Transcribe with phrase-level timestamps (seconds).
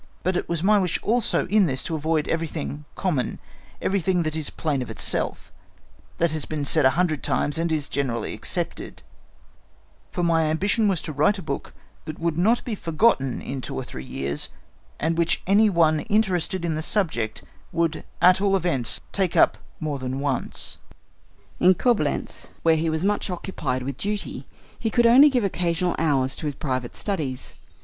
[0.23, 3.37] But it was my wish also in this to avoid everything common,
[3.79, 5.51] everything that is plain of itself,
[6.17, 9.03] that has been said a hundred times, and is generally accepted;
[10.09, 11.75] for my ambition was to write a book
[12.05, 14.49] that would not be forgotten in two or three years,
[14.99, 19.99] and which any one interested in the subject would at all events take up more
[19.99, 20.79] than once."
[21.59, 24.47] In Coblentz, where he was much occupied with duty,
[24.79, 27.53] he could only give occasional hours to his private studies.